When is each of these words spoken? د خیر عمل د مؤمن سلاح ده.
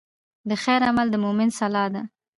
د 0.49 0.51
خیر 0.63 0.81
عمل 0.89 1.07
د 1.11 1.15
مؤمن 1.23 1.49
سلاح 1.59 1.87
ده. 1.93 2.01